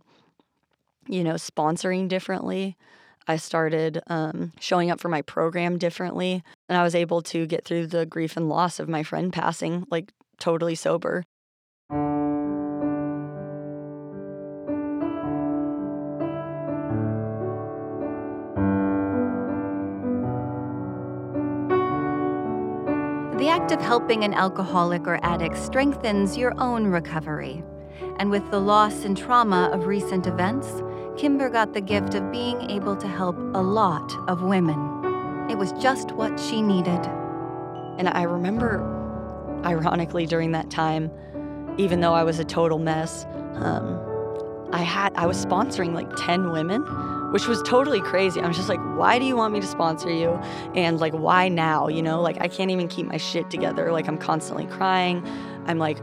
[1.08, 2.78] you know, sponsoring differently.
[3.28, 6.44] I started um, showing up for my program differently.
[6.70, 9.86] And I was able to get through the grief and loss of my friend passing,
[9.90, 11.24] like totally sober.
[23.38, 27.64] The act of helping an alcoholic or addict strengthens your own recovery.
[28.18, 30.82] And with the loss and trauma of recent events,
[31.18, 35.50] Kimber got the gift of being able to help a lot of women.
[35.50, 37.06] It was just what she needed.
[37.98, 38.82] And I remember,
[39.64, 41.10] ironically, during that time,
[41.78, 43.26] even though I was a total mess,
[43.56, 44.02] um,
[44.74, 46.82] I had I was sponsoring like 10 women,
[47.32, 48.42] which was totally crazy.
[48.42, 50.32] I was just like, why do you want me to sponsor you?
[50.76, 51.88] And like, why now?
[51.88, 53.92] You know, like I can't even keep my shit together.
[53.94, 55.26] Like I'm constantly crying.
[55.66, 56.00] I'm like,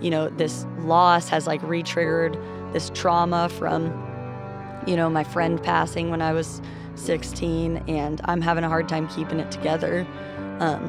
[0.00, 2.38] you know, this loss has like re-triggered
[2.72, 4.11] this trauma from
[4.86, 6.60] you know, my friend passing when I was
[6.96, 10.06] 16, and I'm having a hard time keeping it together.
[10.60, 10.84] Um,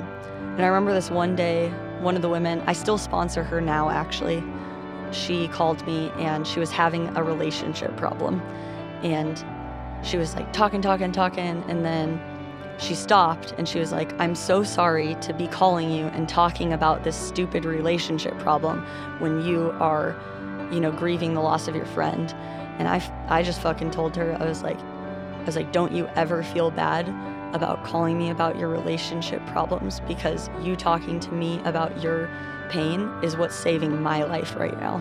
[0.53, 3.89] and I remember this one day, one of the women, I still sponsor her now
[3.89, 4.43] actually.
[5.11, 8.41] She called me and she was having a relationship problem.
[9.03, 9.43] And
[10.05, 11.63] she was like talking, talking, talking.
[11.67, 12.21] And then
[12.77, 16.73] she stopped and she was like, I'm so sorry to be calling you and talking
[16.73, 18.85] about this stupid relationship problem
[19.19, 20.15] when you are,
[20.71, 22.35] you know, grieving the loss of your friend.
[22.79, 26.07] And I, I just fucking told her, I was like, I was like, don't you
[26.15, 27.07] ever feel bad
[27.53, 32.29] about calling me about your relationship problems because you talking to me about your
[32.69, 34.99] pain is what's saving my life right now.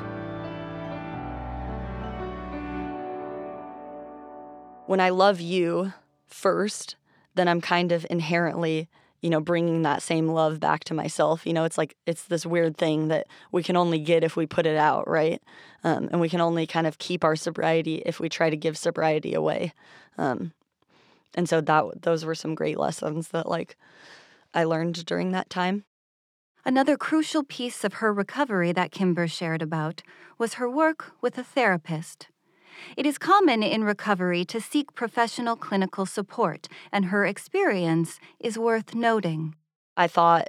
[4.86, 5.94] When I love you
[6.26, 6.96] first,
[7.34, 8.90] then I'm kind of inherently,
[9.22, 11.46] you know, bringing that same love back to myself.
[11.46, 14.46] You know, it's like it's this weird thing that we can only get if we
[14.46, 15.40] put it out, right?
[15.84, 18.76] Um, and we can only kind of keep our sobriety if we try to give
[18.76, 19.72] sobriety away.
[20.18, 20.52] Um,
[21.34, 23.76] and so that those were some great lessons that like
[24.52, 25.84] I learned during that time.
[26.64, 30.02] Another crucial piece of her recovery that Kimber shared about
[30.38, 32.28] was her work with a therapist.
[32.96, 38.94] It is common in recovery to seek professional clinical support, and her experience is worth
[38.94, 39.54] noting.
[39.96, 40.48] I thought,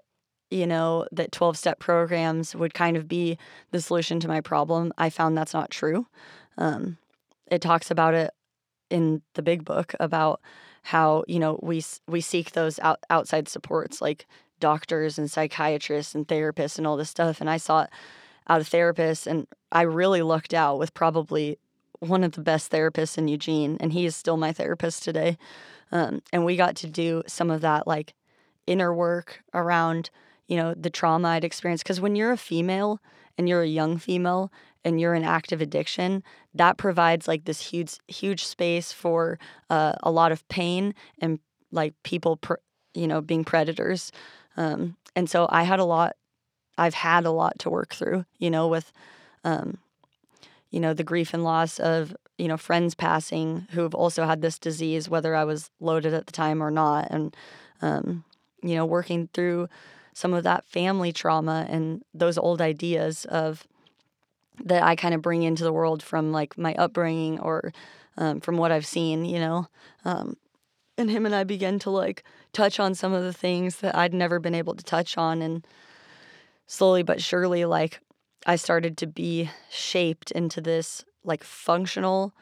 [0.49, 3.37] you know, that 12 step programs would kind of be
[3.71, 4.93] the solution to my problem.
[4.97, 6.07] I found that's not true.
[6.57, 6.97] Um,
[7.49, 8.31] it talks about it
[8.89, 10.41] in the big book about
[10.83, 14.27] how, you know, we, we seek those out, outside supports like
[14.59, 17.41] doctors and psychiatrists and therapists and all this stuff.
[17.41, 17.89] And I sought
[18.47, 21.57] out a therapist and I really lucked out with probably
[22.07, 25.37] one of the best therapists in Eugene, and he is still my therapist today.
[25.91, 28.13] Um, and we got to do some of that like
[28.67, 30.09] inner work around,
[30.47, 31.83] you know, the trauma I'd experienced.
[31.83, 32.99] Because when you're a female
[33.37, 34.51] and you're a young female
[34.83, 39.39] and you're in active addiction, that provides like this huge, huge space for
[39.69, 41.39] uh, a lot of pain and
[41.71, 42.55] like people, pr-
[42.93, 44.11] you know, being predators.
[44.57, 46.15] Um, and so I had a lot,
[46.77, 48.91] I've had a lot to work through, you know, with
[49.43, 49.77] um,
[50.73, 54.57] you know, the grief and loss of, you know, friends passing who've also had this
[54.57, 57.07] disease, whether I was loaded at the time or not.
[57.11, 57.35] And,
[57.83, 58.23] um,
[58.63, 59.69] you know, working through
[60.13, 63.67] some of that family trauma and those old ideas of
[64.65, 67.71] that I kind of bring into the world from like my upbringing or
[68.17, 69.67] um, from what I've seen, you know.
[70.05, 70.37] Um,
[70.97, 74.13] and him and I began to like touch on some of the things that I'd
[74.13, 75.43] never been able to touch on.
[75.43, 75.67] And
[76.65, 77.99] slowly but surely, like,
[78.45, 82.33] I started to be shaped into this like functional,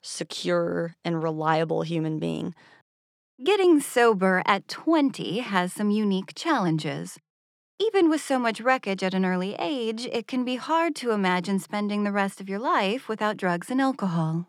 [0.00, 2.54] secure, and reliable human being.
[3.44, 7.18] Getting sober at 20 has some unique challenges.
[7.78, 11.58] Even with so much wreckage at an early age, it can be hard to imagine
[11.58, 14.46] spending the rest of your life without drugs and alcohol.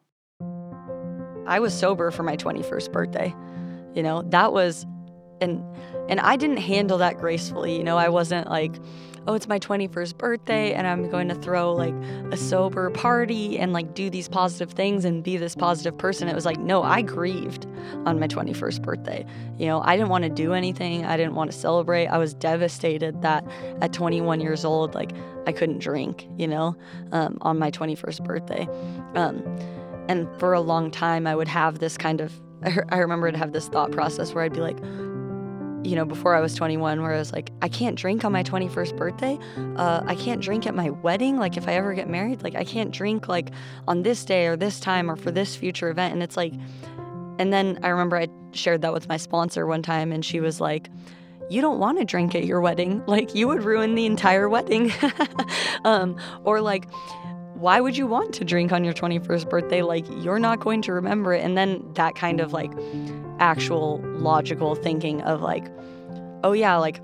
[1.48, 3.36] I was sober for my 21st birthday.
[3.94, 4.86] You know, that was
[5.42, 5.64] and
[6.08, 7.76] and I didn't handle that gracefully.
[7.76, 8.76] You know, I wasn't like
[9.28, 11.94] oh, it's my 21st birthday and I'm going to throw like
[12.32, 16.28] a sober party and like do these positive things and be this positive person.
[16.28, 17.66] It was like, no, I grieved
[18.06, 19.26] on my 21st birthday.
[19.58, 22.08] You know, I didn't want to do anything, I didn't want to celebrate.
[22.08, 23.46] I was devastated that
[23.82, 25.12] at 21 years old, like
[25.48, 26.76] I couldn't drink, you know,
[27.12, 28.68] um, on my 21st birthday.
[29.16, 29.44] Um,
[30.10, 32.34] and for a long time, I would have this kind of,
[32.90, 34.78] I remember I'd have this thought process where I'd be like,
[35.84, 38.44] you know, before I was 21, where I was like, I can't drink on my
[38.44, 39.38] 21st birthday.
[39.76, 41.38] Uh, I can't drink at my wedding.
[41.38, 43.50] Like, if I ever get married, like, I can't drink like
[43.88, 46.14] on this day or this time or for this future event.
[46.14, 46.54] And it's like,
[47.40, 50.62] and then I remember I shared that with my sponsor one time, and she was
[50.62, 50.90] like,
[51.50, 53.04] you don't want to drink at your wedding.
[53.08, 54.92] Like, you would ruin the entire wedding.
[55.86, 56.90] um, or, like,
[57.54, 59.82] why would you want to drink on your 21st birthday?
[59.82, 61.44] Like, you're not going to remember it.
[61.44, 62.72] And then that kind of like
[63.44, 65.66] actual logical thinking of like,
[66.46, 67.02] oh yeah, like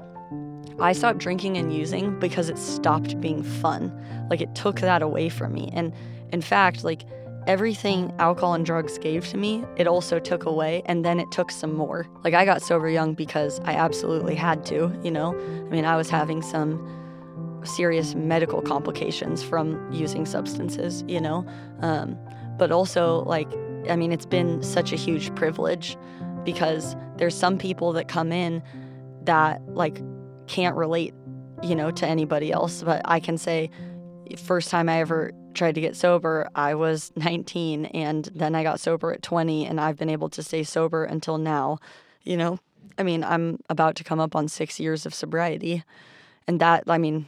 [0.79, 3.91] I stopped drinking and using because it stopped being fun.
[4.29, 5.69] Like it took that away from me.
[5.73, 5.93] And
[6.31, 7.03] in fact, like
[7.45, 11.51] everything alcohol and drugs gave to me, it also took away and then it took
[11.51, 12.07] some more.
[12.23, 15.37] Like I got sober young because I absolutely had to, you know?
[15.37, 16.79] I mean, I was having some
[17.65, 21.45] serious medical complications from using substances, you know?
[21.81, 22.17] Um,
[22.57, 23.51] but also, like,
[23.89, 25.97] I mean, it's been such a huge privilege
[26.43, 28.63] because there's some people that come in
[29.23, 30.01] that like
[30.47, 31.13] can't relate,
[31.63, 32.83] you know, to anybody else.
[32.83, 33.69] But I can say,
[34.37, 38.79] first time I ever tried to get sober, I was 19, and then I got
[38.79, 41.79] sober at 20, and I've been able to stay sober until now.
[42.23, 42.59] You know,
[42.97, 45.83] I mean, I'm about to come up on six years of sobriety,
[46.47, 47.27] and that, I mean,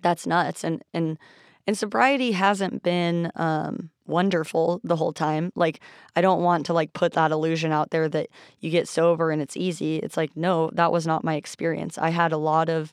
[0.00, 0.64] that's nuts.
[0.64, 1.18] And and
[1.66, 5.52] and sobriety hasn't been um, wonderful the whole time.
[5.54, 5.80] Like
[6.16, 8.28] I don't want to like put that illusion out there that
[8.60, 9.98] you get sober and it's easy.
[9.98, 11.98] It's like no, that was not my experience.
[11.98, 12.92] I had a lot of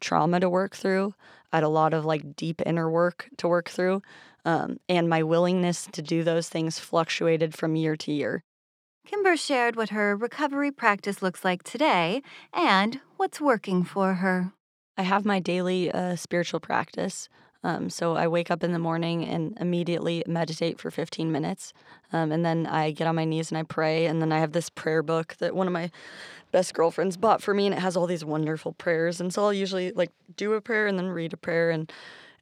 [0.00, 1.14] trauma to work through.
[1.52, 4.02] I had a lot of like deep inner work to work through.
[4.44, 8.44] Um, and my willingness to do those things fluctuated from year to year.
[9.06, 14.52] Kimber shared what her recovery practice looks like today and what's working for her.
[14.98, 17.28] I have my daily uh, spiritual practice
[17.66, 21.72] Um, so I wake up in the morning and immediately meditate for 15 minutes.
[22.12, 24.06] Um, and then I get on my knees and I pray.
[24.06, 25.90] And then I have this prayer book that one of my
[26.52, 29.20] best girlfriends bought for me and it has all these wonderful prayers.
[29.20, 31.92] And so I'll usually like do a prayer and then read a prayer and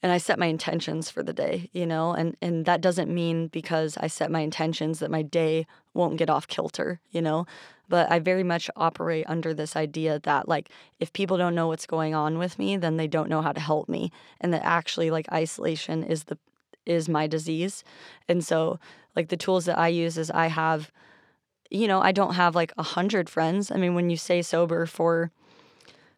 [0.03, 3.47] and I set my intentions for the day, you know, and and that doesn't mean
[3.47, 7.47] because I set my intentions that my day won't get off kilter, you know,
[7.89, 10.70] but I very much operate under this idea that like
[11.01, 13.61] if people don't know what's going on with me, then they don't know how to
[13.61, 14.11] help me,
[14.41, 16.39] and that actually like isolation is the
[16.87, 17.85] is my disease,
[18.28, 18.78] and so
[19.16, 20.91] like the tools that I use is I have,
[21.70, 23.70] you know, I don't have like a hundred friends.
[23.70, 25.30] I mean, when you stay sober for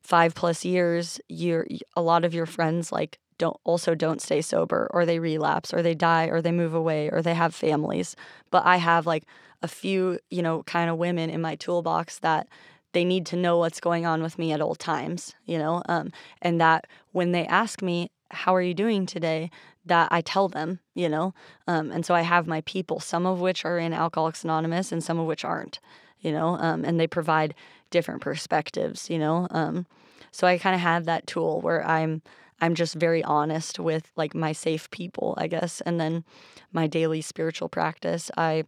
[0.02, 4.88] five plus years, you're a lot of your friends like don't also don't stay sober
[4.92, 8.16] or they relapse or they die or they move away or they have families
[8.50, 9.24] but i have like
[9.62, 12.46] a few you know kind of women in my toolbox that
[12.92, 16.10] they need to know what's going on with me at all times you know um,
[16.42, 19.50] and that when they ask me how are you doing today
[19.84, 21.34] that i tell them you know
[21.66, 25.02] um, and so i have my people some of which are in alcoholics anonymous and
[25.02, 25.78] some of which aren't
[26.20, 27.54] you know um, and they provide
[27.90, 29.86] different perspectives you know um,
[30.30, 32.22] so i kind of have that tool where i'm
[32.60, 35.80] I'm just very honest with like my safe people, I guess.
[35.82, 36.24] And then
[36.72, 38.64] my daily spiritual practice, I,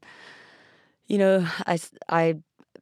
[1.08, 1.78] you know, I,
[2.08, 2.36] I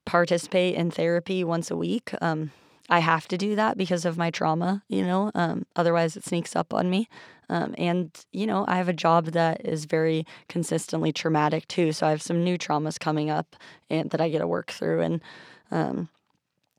[0.05, 2.13] participate in therapy once a week.
[2.21, 2.51] Um,
[2.89, 6.55] I have to do that because of my trauma, you know, um, otherwise it sneaks
[6.55, 7.09] up on me.
[7.49, 11.93] Um, and, you know, I have a job that is very consistently traumatic too.
[11.93, 13.57] So I have some new traumas coming up
[13.91, 15.01] and that I get to work through.
[15.01, 15.21] And
[15.71, 16.09] um,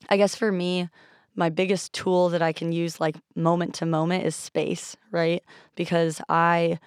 [0.10, 0.90] I guess for me,
[1.36, 5.44] my biggest tool that I can use like moment to moment is space, right?
[5.76, 6.80] Because I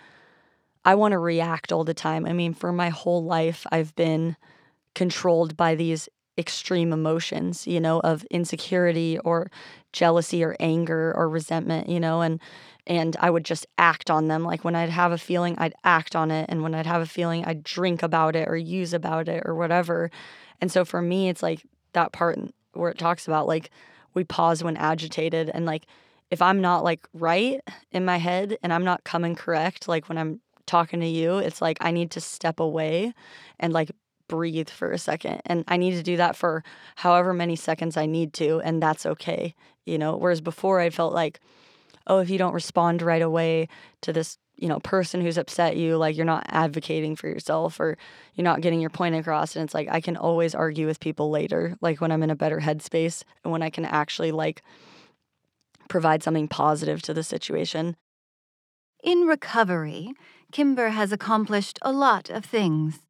[0.85, 2.27] I want to react all the time.
[2.27, 4.37] I mean, for my whole life I've been
[4.95, 6.09] controlled by these
[6.39, 9.51] extreme emotions, you know, of insecurity or
[9.93, 12.41] jealousy or anger or resentment, you know, and
[12.87, 14.43] and I would just act on them.
[14.43, 17.07] Like when I'd have a feeling, I'd act on it, and when I'd have a
[17.07, 20.11] feeling, I'd drink about it or use about it or whatever.
[20.61, 21.63] And so for me, it's like
[21.93, 22.39] that part
[22.73, 23.71] where it talks about like
[24.15, 25.87] we pause when agitated and like
[26.31, 27.61] if I'm not like right
[27.93, 30.41] in my head and I'm not coming correct like when I'm
[30.71, 33.13] talking to you, it's like I need to step away
[33.59, 33.91] and like
[34.29, 35.43] breathe for a second.
[35.45, 36.63] And I need to do that for
[36.97, 39.55] however many seconds I need to and that's okay,
[39.85, 40.17] you know.
[40.17, 41.41] Whereas before I felt like
[42.07, 43.69] oh, if you don't respond right away
[44.03, 47.97] to this you know person who's upset you like you're not advocating for yourself or
[48.35, 51.31] you're not getting your point across and it's like i can always argue with people
[51.31, 54.63] later like when i'm in a better headspace and when i can actually like
[55.89, 57.97] provide something positive to the situation
[59.03, 60.13] in recovery
[60.53, 63.01] kimber has accomplished a lot of things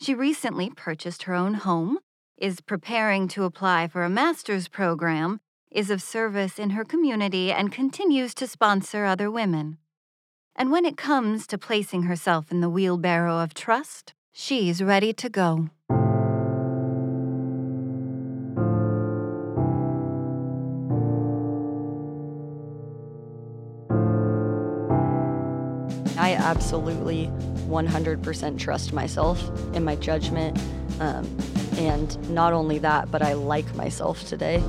[0.00, 1.98] she recently purchased her own home
[2.36, 5.38] is preparing to apply for a master's program
[5.70, 9.78] is of service in her community and continues to sponsor other women
[10.58, 15.28] and when it comes to placing herself in the wheelbarrow of trust, she's ready to
[15.28, 15.68] go.
[26.46, 27.26] Absolutely
[27.68, 29.42] 100% trust myself
[29.74, 30.56] in my judgment.
[31.00, 31.26] Um,
[31.76, 34.62] and not only that, but I like myself today.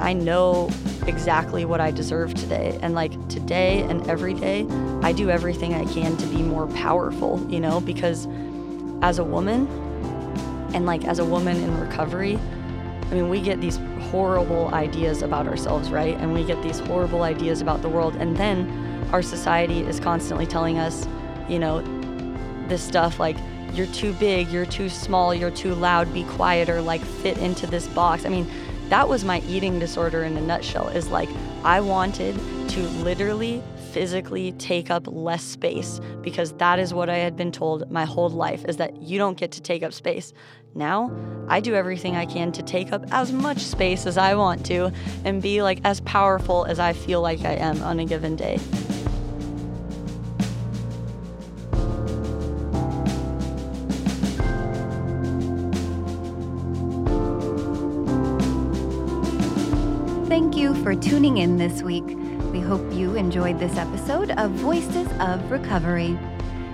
[0.00, 0.68] I know
[1.06, 2.76] exactly what I deserve today.
[2.82, 4.66] And like today and every day,
[5.02, 8.26] I do everything I can to be more powerful, you know, because
[9.02, 9.68] as a woman
[10.74, 12.36] and like as a woman in recovery,
[13.10, 13.78] I mean, we get these
[14.10, 16.16] horrible ideas about ourselves, right?
[16.16, 18.16] And we get these horrible ideas about the world.
[18.16, 21.06] And then our society is constantly telling us,
[21.48, 21.82] you know,
[22.68, 23.36] this stuff like,
[23.72, 27.86] you're too big, you're too small, you're too loud, be quieter, like fit into this
[27.88, 28.24] box.
[28.24, 28.48] I mean,
[28.88, 31.28] that was my eating disorder in a nutshell is like
[31.64, 32.34] I wanted
[32.70, 37.90] to literally physically take up less space because that is what I had been told
[37.90, 40.32] my whole life is that you don't get to take up space.
[40.74, 41.10] Now,
[41.48, 44.92] I do everything I can to take up as much space as I want to
[45.24, 48.60] and be like as powerful as I feel like I am on a given day.
[60.66, 62.04] You for tuning in this week.
[62.50, 66.18] We hope you enjoyed this episode of Voices of Recovery.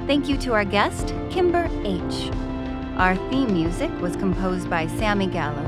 [0.06, 2.30] Thank you to our guest, Kimber H.
[2.96, 5.62] Our theme music was composed by Sammy Gallo,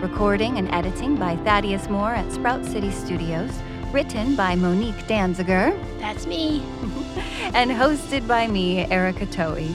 [0.00, 3.50] recording and editing by Thaddeus Moore at Sprout City Studios,
[3.92, 5.78] written by Monique Danziger.
[5.98, 6.60] That's me.
[7.52, 9.70] and hosted by me, Erica Toei.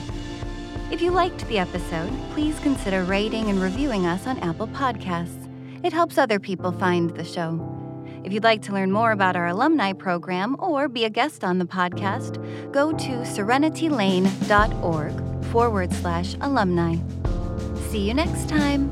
[0.90, 5.48] If you liked the episode, please consider rating and reviewing us on Apple Podcasts.
[5.84, 7.81] It helps other people find the show.
[8.24, 11.58] If you'd like to learn more about our alumni program or be a guest on
[11.58, 12.42] the podcast,
[12.72, 16.96] go to serenitylane.org forward slash alumni.
[17.90, 18.90] See you next time.